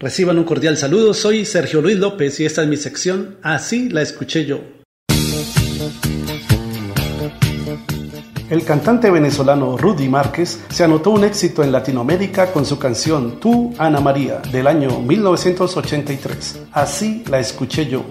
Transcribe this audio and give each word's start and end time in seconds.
Reciban 0.00 0.38
un 0.38 0.44
cordial 0.44 0.76
saludo, 0.76 1.12
soy 1.12 1.44
Sergio 1.44 1.82
Luis 1.82 1.96
López 1.96 2.38
y 2.38 2.46
esta 2.46 2.62
es 2.62 2.68
mi 2.68 2.76
sección 2.76 3.36
Así 3.42 3.88
la 3.88 4.00
escuché 4.00 4.46
yo. 4.46 4.60
El 8.48 8.62
cantante 8.64 9.10
venezolano 9.10 9.76
Rudy 9.76 10.08
Márquez 10.08 10.60
se 10.70 10.84
anotó 10.84 11.10
un 11.10 11.24
éxito 11.24 11.64
en 11.64 11.72
Latinoamérica 11.72 12.52
con 12.52 12.64
su 12.64 12.78
canción 12.78 13.40
Tú, 13.40 13.74
Ana 13.76 13.98
María, 13.98 14.40
del 14.52 14.68
año 14.68 15.00
1983. 15.00 16.60
Así 16.70 17.24
la 17.28 17.40
escuché 17.40 17.86
yo. 17.86 18.04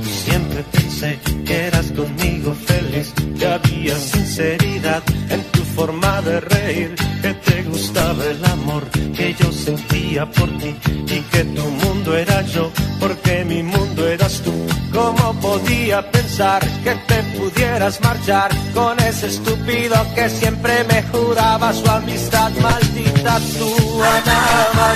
Siempre 0.00 0.64
pensé 0.70 1.18
que 1.44 1.56
eras 1.56 1.90
conmigo 1.90 2.54
feliz, 2.54 3.12
que 3.36 3.46
había 3.48 3.96
sinceridad 3.96 5.02
en 5.28 5.53
forma 5.74 6.22
de 6.22 6.40
reír, 6.40 6.94
que 7.22 7.34
te 7.34 7.62
gustaba 7.64 8.24
el 8.24 8.44
amor 8.44 8.84
que 9.16 9.34
yo 9.34 9.52
sentía 9.52 10.24
por 10.26 10.48
ti 10.58 10.74
y 11.06 11.20
que 11.32 11.44
tu 11.44 11.62
mundo 11.62 12.16
era 12.16 12.42
yo, 12.42 12.70
porque 13.00 13.44
mi 13.44 13.62
mundo 13.62 14.06
eras 14.06 14.40
tú. 14.42 14.52
¿Cómo 14.92 15.34
podía 15.40 16.10
pensar 16.10 16.62
que 16.84 16.94
te 17.08 17.22
pudieras 17.36 18.00
marchar 18.00 18.50
con 18.72 18.98
ese 19.00 19.26
estúpido 19.26 19.96
que 20.14 20.28
siempre 20.28 20.84
me 20.84 21.02
juraba 21.04 21.72
su 21.72 21.88
amistad 21.90 22.50
maldita? 22.60 23.40
Tú, 23.58 24.02
Ana 24.02 24.94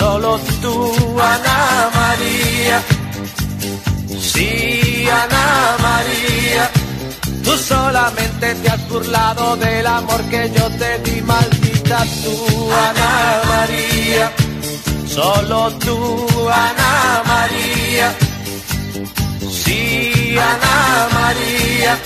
solo 0.00 0.40
tú, 0.62 0.92
solamente 7.60 8.54
te 8.54 8.70
has 8.70 8.88
burlado 8.88 9.56
del 9.56 9.86
amor 9.86 10.22
que 10.24 10.50
yo 10.56 10.68
te 10.70 10.98
di, 11.00 11.20
maldita 11.22 12.04
tú, 12.22 12.70
Ana 12.72 13.40
María. 13.48 14.32
Solo 15.06 15.70
tú, 15.78 16.26
Ana 16.48 17.22
María. 17.26 18.14
Sí, 19.50 20.36
Ana 20.38 21.08
María. 21.12 21.98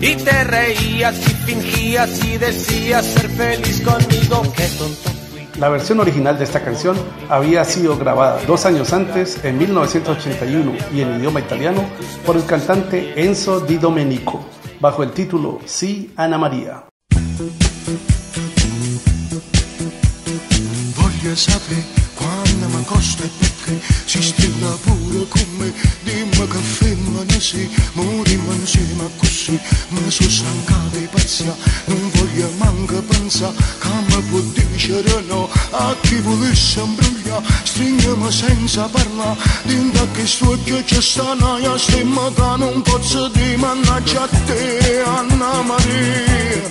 Y 0.00 0.14
te 0.14 0.44
reías 0.44 1.16
y 1.18 1.34
fingías 1.46 2.24
y 2.24 2.38
decías 2.38 3.04
ser 3.04 3.28
feliz 3.30 3.80
conmigo. 3.80 4.42
Qué 4.56 4.68
tonto. 4.78 5.10
La 5.58 5.68
versión 5.68 5.98
original 5.98 6.38
de 6.38 6.44
esta 6.44 6.62
canción 6.62 6.96
había 7.28 7.64
sido 7.64 7.98
grabada 7.98 8.38
dos 8.46 8.64
años 8.64 8.92
antes, 8.92 9.44
en 9.44 9.58
1981, 9.58 10.72
y 10.94 11.00
en 11.00 11.18
idioma 11.18 11.40
italiano, 11.40 11.84
por 12.24 12.36
el 12.36 12.44
cantante 12.44 13.12
Enzo 13.16 13.58
Di 13.58 13.76
Domenico, 13.76 14.48
bajo 14.80 15.02
el 15.02 15.12
título 15.12 15.60
Sí, 15.64 16.12
Ana 16.16 16.38
María. 16.38 16.84
Voglio 20.96 21.36
sapere 21.36 21.84
quando 22.14 22.76
mi 22.76 22.84
costa 22.84 23.24
e 23.24 23.30
perché 23.38 23.80
si 24.06 24.22
stilla 24.22 24.76
pure 24.82 25.26
con 25.28 25.56
me 25.58 25.72
cade 30.68 31.08
pezza 31.12 31.56
Non 31.86 32.10
voglio 32.14 32.50
manco 32.58 33.02
pensare 33.02 33.54
che 33.80 33.88
mi 34.08 34.22
può 34.28 34.40
dicere 34.40 35.22
no 35.26 35.48
A 35.70 35.94
chi 36.02 36.16
volesse 36.20 36.80
imbrugliare 36.80 37.44
stringiamo 37.64 38.30
senza 38.30 38.88
parla, 38.88 39.36
Dinda 39.64 40.06
che 40.12 40.26
stucchio 40.26 40.82
c'è 40.84 41.00
stana, 41.00 41.36
stanaia 41.36 41.78
Stemma 41.78 42.30
che 42.34 42.56
non 42.56 42.82
posso 42.82 43.28
di 43.28 43.56
mannaggia 43.56 44.22
a 44.22 44.28
te 44.46 45.02
Anna 45.04 45.62
Maria. 45.62 46.70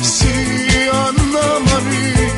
Sì 0.00 0.88
Anna 0.90 1.46
Maria. 1.68 2.30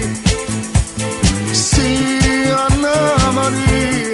Sì 1.53 2.51
Anna 2.67 3.31
Maria. 3.33 4.13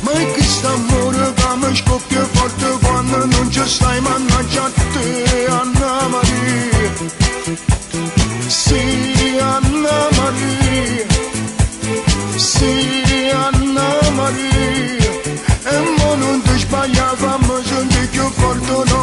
Ma 0.00 0.12
è 0.12 0.32
che 0.32 0.42
sta 0.42 0.70
amore 0.70 1.32
che 1.34 1.46
mi 1.56 1.76
scoppia 1.76 2.24
forte 2.32 2.78
quando 2.82 3.24
non 3.26 3.50
ci 3.50 3.62
stai 3.66 4.00
mannaggia 4.00 4.64
a 4.64 4.70
te. 4.70 5.25
fortuna 18.60 18.95